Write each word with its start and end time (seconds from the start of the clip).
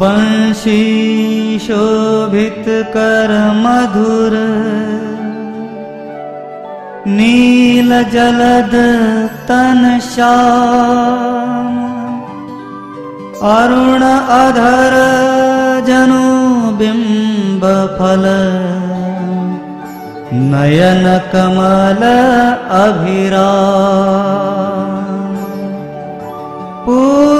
वंशी 0.00 0.82
शोभित 1.58 2.64
कर 2.68 3.32
मधुर। 3.56 4.34
नील 7.06 8.02
जलद 8.02 8.74
तन 9.48 10.00
श्याम। 10.14 11.76
अरुण 13.42 14.02
अधर 14.42 14.94
जनु 15.86 16.26
बिम्ब 16.76 17.64
फल। 17.98 18.24
नयन 20.32 21.04
कमल 21.32 22.02
अभिरा 22.82 23.46
इन्द्र 26.88 27.35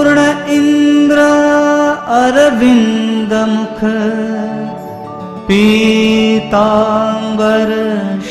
अरविन्दमुख 2.17 3.81
पीताम्बर 5.49 7.71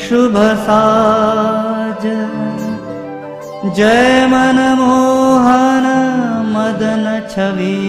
शुभसाज। 0.02 2.04
जय 3.78 4.10
मनमोहन 4.32 5.86
मदन 6.56 7.06
छवि। 7.32 7.82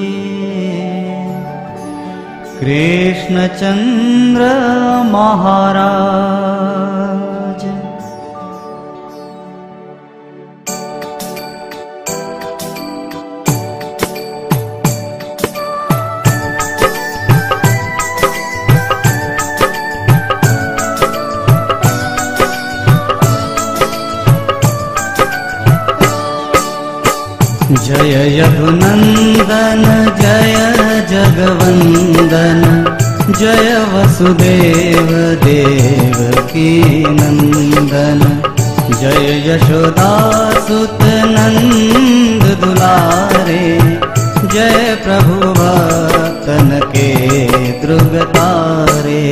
कृष्णचन्द्र 2.61 4.43
महाराज 5.13 6.96
जय 27.87 28.15
यदुनन्दन 28.39 29.83
जय 30.21 30.55
जगवन्दन 31.11 32.63
जय 33.41 33.69
वसुदेव 33.93 35.11
देव 35.45 36.19
की 36.53 36.69
नन्दन 37.19 38.21
जय 39.01 39.29
यशोदासुत 39.49 41.03
नन्द 41.37 42.45
दुलारे 42.65 43.63
जय 44.55 44.95
प्रभु 45.05 45.53
भक्तन 45.61 46.79
के 46.95 47.09
द्रुगतारे 47.85 49.23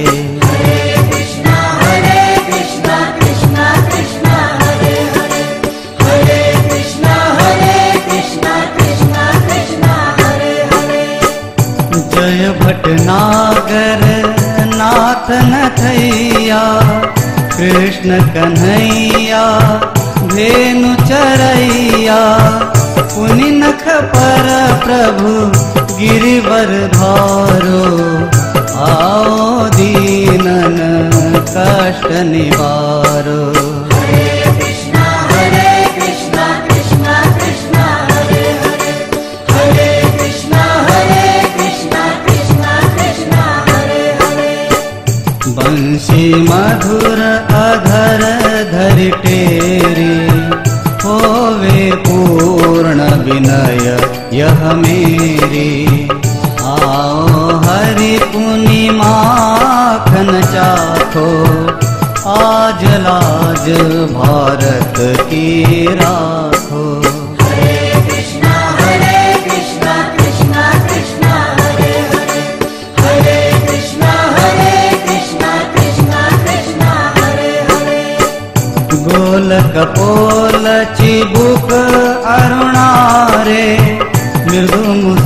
कृष्ण 17.57 18.21
कन्हैया 18.35 19.45
धेनु 20.35 20.95
चरैया 21.09 22.21
पुनि 23.15 23.51
नख 23.61 23.85
पर 24.15 24.49
प्रभु 24.85 25.33
गिरिवर 25.99 26.73
आओ 28.87 29.69
दीनन 29.77 30.79
कष्ट 31.55 32.11
निवारो 32.33 33.43
मेरी। 54.77 56.09
आओ 56.63 57.27
हरि 57.59 58.19
पुनि 58.23 58.91
माखन 58.91 60.43
चाखो। 60.55 61.29
आज 62.31 62.85
लाज 62.85 63.71
भारत 64.13 64.95
की 65.21 65.87
राखो। 65.87 66.44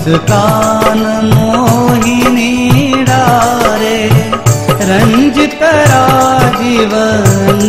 मुस्कान 0.09 1.01
मोहिनी 1.33 2.53
डारे 3.09 3.97
रंजित 4.91 5.59
राजीव 5.91 6.93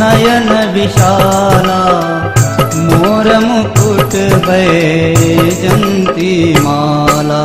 नयन 0.02 0.48
विशाला 0.74 1.80
मोर 2.88 3.28
मुकुट 3.46 4.14
जंती 5.62 6.32
माला 6.66 7.42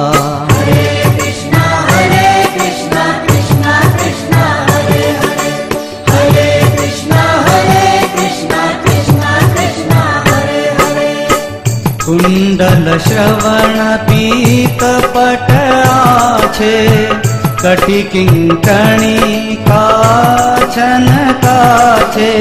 कुण्डल 12.75 12.97
श्रवण 12.99 13.77
पीत 14.07 14.81
पट 15.15 15.51
आछे 15.89 16.75
कटि 17.61 18.01
किङ्कणी 18.11 19.55
काछन 19.67 21.07
काछे। 21.45 22.33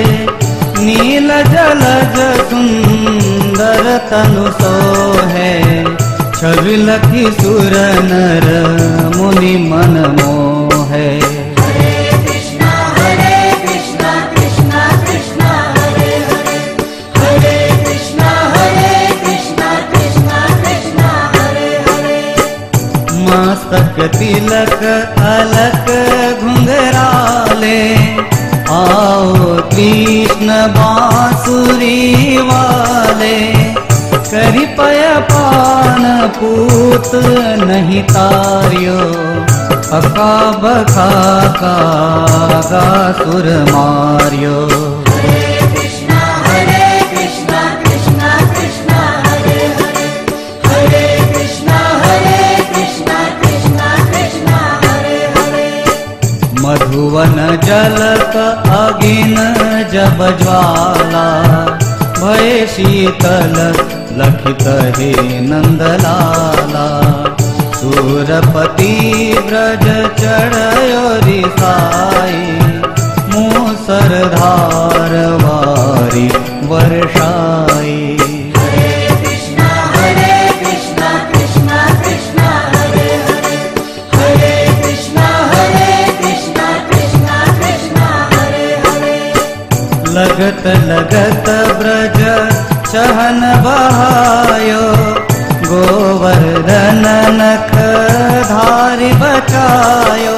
नील 0.87 1.31
जलज 1.53 2.19
सुन्दर 2.50 3.87
तनु 4.11 4.47
सोहे 4.59 5.53
छवि 6.41 6.77
लखी 6.89 7.25
सुर 7.41 7.77
नर 8.11 8.49
मुनि 9.17 9.56
मन 9.71 9.97
मस्तक 23.75 24.19
तिलक 24.19 24.82
अलक 25.19 25.88
घुंघराले। 26.41 27.94
आओ 28.71 29.35
कृष्ण 29.71 30.47
बांसुरी 30.49 32.37
वाले। 32.38 33.41
करिपय 34.15 35.26
पान 35.32 36.29
पूत 36.29 37.11
नहीं 37.65 38.03
तार्यो। 38.03 38.99
अका 39.99 40.50
बका 40.50 41.11
मार्यो 43.75 44.94
जलक 57.67 58.37
अगिन 58.79 59.35
जब 59.93 60.23
ज्वाला 60.43 61.27
भय 62.19 62.67
शीतल 62.75 63.56
लखित 64.19 64.67
हे 64.99 65.12
नंदलाला। 65.49 66.87
सूरपति 67.81 68.93
ब्रज 69.47 69.87
चढ़यो 70.21 71.06
रिसाई 71.25 72.43
मूसर 73.35 74.12
धार 74.35 75.15
वारी 75.43 76.27
वर्षाई 76.71 78.24
लगत 90.66 91.49
ब्रज 91.78 92.20
चहन 92.93 93.40
बहायो। 93.64 94.84
गोवर्धन 95.69 97.05
नख 97.38 97.72
धारि 98.50 99.12
बचायो। 99.22 100.37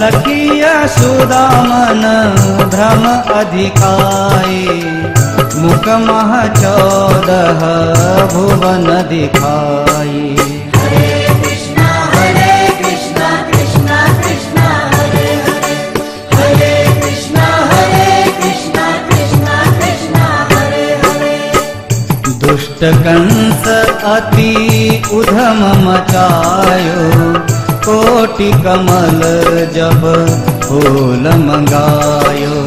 लखिय 0.00 0.64
सुदामन 0.88 2.02
भ्रम 2.74 3.04
मह 6.06 6.32
चौदह 6.60 7.62
भुवन 8.34 8.86
दिखाई 9.08 10.53
कंस 23.04 23.66
अति 24.14 25.02
उधम 25.14 25.60
मचायो 25.84 27.32
कोटि 27.86 28.50
कमल 28.64 29.20
जब 29.74 30.02
मंगायो। 31.46 32.60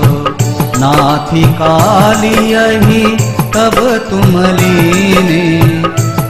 नाथी 0.82 1.44
कालियही 1.60 3.04
तब 3.56 3.78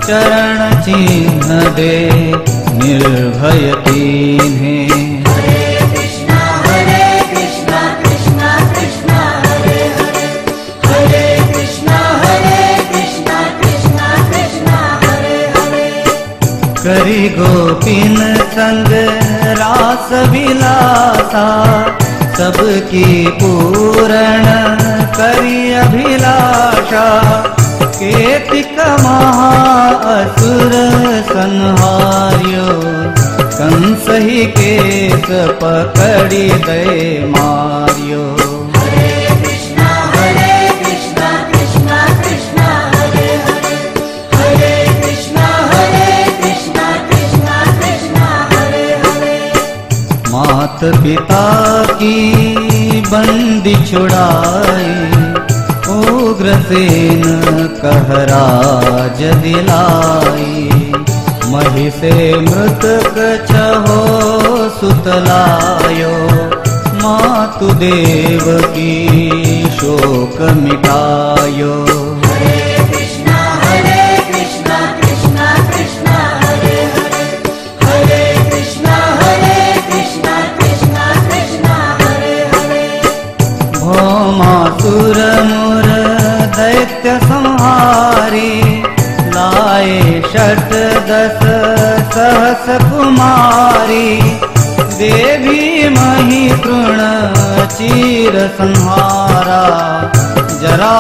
चरण 0.08 0.82
चिन्ह 0.84 1.70
दे 1.76 1.96
निर्भय 2.80 3.72
कीन्हे 3.88 4.87
विलासा 21.28 21.48
सबकी 22.38 23.28
पूरण 23.40 24.46
करी 25.18 25.74
अभिलाषा। 25.74 27.06
केतिक 28.00 28.80
महा 29.04 29.52
असुर 30.14 30.74
संहार्यो 31.32 32.68
कंस 33.58 34.10
ही 34.24 34.46
केस 34.58 35.28
पकड़ी 35.64 36.50
दे 36.68 37.26
मार्यो 37.28 38.47
मात 50.68 50.84
पिता 51.04 51.44
की 52.00 53.02
बंदी 53.12 53.74
छुड़ाई 53.90 54.90
उग्रसेन 55.96 57.22
कहराज 57.84 59.22
दिलाई 59.44 60.70
मही 61.52 61.90
से 62.00 62.12
मृतक 62.48 63.16
छहो 63.52 64.02
सुतलायो 64.80 66.16
मातु 67.04 67.74
देव 67.84 68.46
की 68.76 68.92
शोक 69.80 70.42
मिटायो 70.64 71.76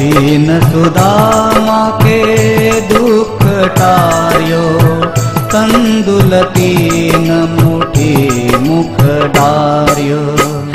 दीन 0.00 0.46
सुदामा 0.60 1.80
के 2.02 2.20
दुख 2.90 3.42
टार्यो 3.78 4.62
तंदुल 5.52 6.32
तीन 6.54 7.26
मुठी 7.56 8.14
मुख 8.58 9.00
डार्यो। 9.34 10.20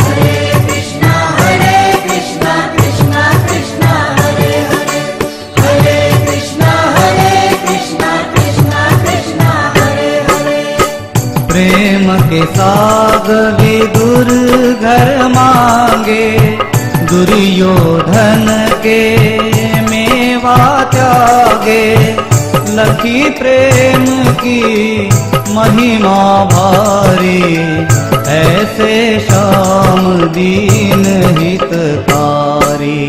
हरे 0.01 0.35
कृष्णा 0.67 1.13
हरे 1.39 1.79
कृष्णा 2.05 2.53
कृष्णा 2.77 3.23
कृष्णा 3.47 3.93
हरे 4.19 4.53
हरे। 4.71 5.01
हरे 5.59 5.97
कृष्णा 6.27 6.71
हरे 6.97 7.33
कृष्णा 7.65 8.11
कृष्णा 8.35 8.85
कृष्णा 9.05 9.49
हरे 9.77 10.11
हरे। 10.29 10.61
प्रेम 11.51 12.07
के 12.29 12.45
साग 12.59 13.29
विदुर 13.61 14.33
घर 14.81 15.27
मांगे 15.37 16.44
दुर्योधन 17.15 18.47
के 18.83 19.01
मेवा 19.89 20.57
त्यागे 20.93 21.85
लखी 22.77 23.29
प्रेम 23.37 24.05
की 24.41 24.59
महिमा 25.55 26.17
भारी 26.53 27.41
ऐसे 28.35 28.97
श्याम 29.27 30.11
दीन 30.37 31.05
हितकारी 31.39 32.99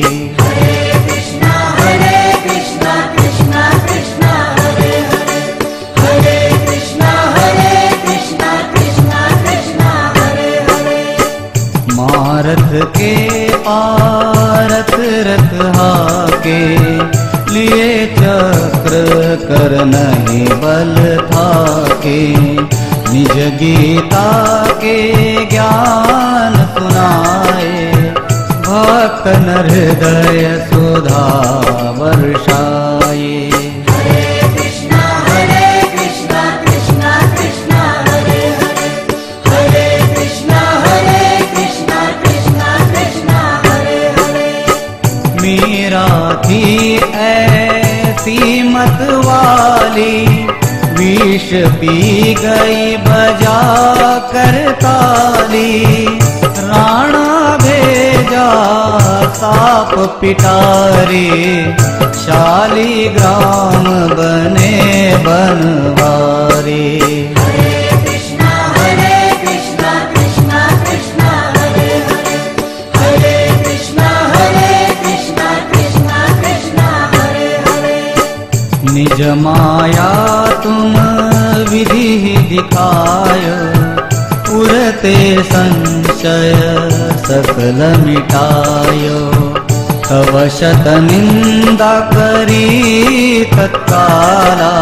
गीता 23.61 24.27
के 24.83 24.97
ज्ञान 25.51 26.55
सुनाए 26.75 27.73
भक्त 28.67 29.27
हृदय 29.47 30.43
सुधा 30.71 31.25
विष 51.47 51.67
पी 51.67 52.35
गई 52.35 52.97
बजा 52.97 53.59
कर 54.19 54.71
ताली। 54.73 55.85
राणा 56.59 57.57
भेजा 57.57 58.49
साप 59.35 60.19
पिटारी। 60.21 61.31
शाली 62.15 63.09
ग्राम 63.09 63.85
बने 64.11 65.17
बनवारी। 65.17 67.01
हरे 67.39 67.89
कृष्णा 68.05 68.67
दिखाय। 82.57 83.45
उरते 84.57 85.17
संशय 85.43 86.55
सकल 87.27 87.81
मिटाय 88.05 89.09
तव 90.09 90.39
शत 90.49 90.85
निंदा 91.07 91.93
करी 92.13 93.45
तत्काला। 93.45 94.73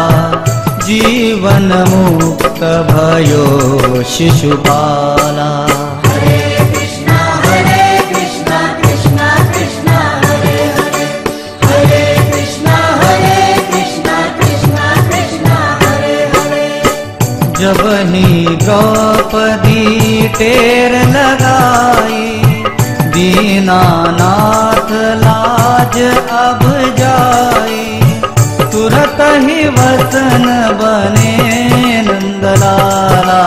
जीवन 0.85 1.69
मुक्त 1.89 2.61
भयो 2.91 4.03
शिशुपाला 4.03 5.74
द्रौपदी 18.63 19.83
टेर 20.27 20.91
लगाई। 21.07 22.41
दीनानाथ 23.11 24.91
लाज 24.91 26.01
अब 26.29 26.59
जाई। 26.99 27.99
तुरत 28.71 29.17
ही 29.21 29.69
वसन 29.69 30.45
बने 30.81 31.61
नंदलाला। 32.01 33.41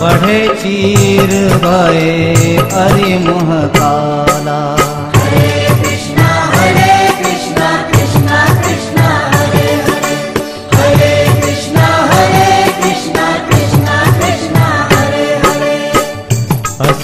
बढ़े 0.00 0.48
चीर 0.48 1.56
भये 1.56 2.56
अरिमुह 2.56 3.66
काला 3.66 4.85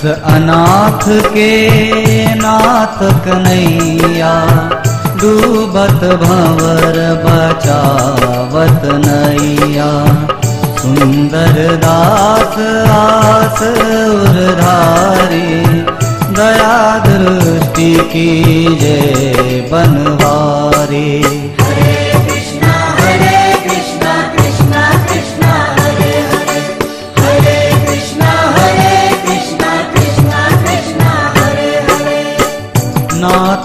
अनाथ 0.05 1.05
के 1.35 1.51
नाथ 2.35 2.99
कन्हैया 3.25 4.33
डूबत 5.23 6.05
भंवर 6.23 6.97
बचावत 7.25 8.83
नैया। 9.05 9.91
सुंदर 10.83 11.59
दास 11.85 12.57
आस 12.95 13.63
उरधारी 14.13 15.51
दया 16.39 16.77
दृष्टि 17.07 17.93
की 18.13 18.29
जय 18.81 19.61
बनवारी 19.73 21.11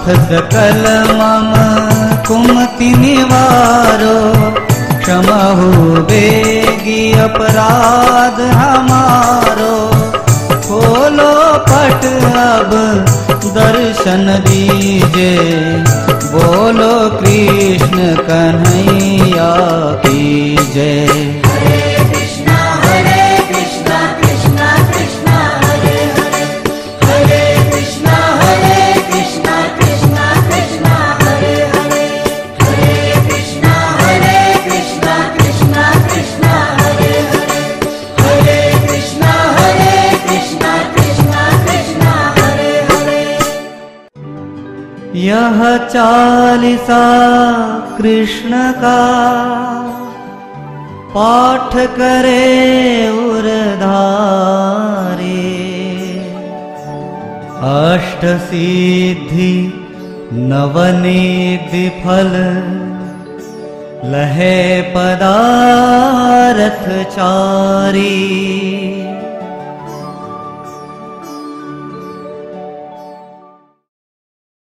सकल 0.08 0.84
मम 1.18 1.52
कुमति 2.28 2.88
निवारो 2.98 4.16
क्षमहु 5.00 6.02
बेगी 6.10 7.00
अपराध 7.24 8.40
हमारो। 8.60 9.76
खोलो 10.68 11.32
पट 11.68 12.04
अब 12.38 12.72
दर्शन 13.56 14.26
दीजे, 14.46 15.34
बोलो 16.32 16.94
कृष्ण 17.18 18.14
कन्हैया 18.28 19.50
की 20.04 20.56
जय 20.74 21.06
चालीसा 45.92 47.04
कृष्ण 47.98 48.50
का। 48.72 49.04
पाठ 51.14 51.76
करे 51.76 53.10
उरधारे। 53.10 55.30
अष्ट 57.68 58.26
सिद्धि 58.40 59.54
नवनिधि 60.32 61.88
फल। 61.88 62.28
लहे 64.04 64.82
पदारथ 64.82 66.84
चारी 67.16 68.18